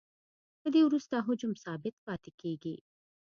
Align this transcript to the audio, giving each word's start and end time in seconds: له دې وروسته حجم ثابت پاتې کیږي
له 0.63 0.69
دې 0.73 0.81
وروسته 0.85 1.15
حجم 1.27 1.51
ثابت 1.63 1.95
پاتې 2.05 2.31
کیږي 2.41 2.75